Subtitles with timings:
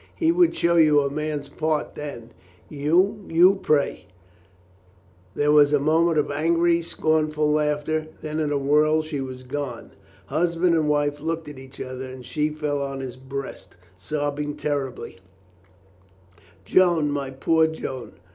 [0.15, 2.31] He would show you a man's part then.
[2.69, 4.07] You— ^you pray!"
[5.35, 9.43] There was a moment of angry, scorn ful laughter, then in a whirl she was
[9.43, 9.91] gone.
[10.25, 15.17] Husband and wife looked at each other and she fell on his breast, sobbing terribly,
[16.65, 18.13] "Joan— my poor Joan."